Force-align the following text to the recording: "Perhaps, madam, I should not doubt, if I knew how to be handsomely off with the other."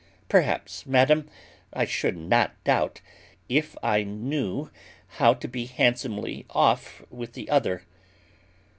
"Perhaps, 0.29 0.87
madam, 0.87 1.29
I 1.73 1.85
should 1.85 2.17
not 2.17 2.55
doubt, 2.63 3.01
if 3.47 3.75
I 3.83 4.01
knew 4.01 4.71
how 5.19 5.35
to 5.35 5.47
be 5.47 5.65
handsomely 5.67 6.43
off 6.49 7.03
with 7.11 7.33
the 7.33 7.47
other." 7.51 7.83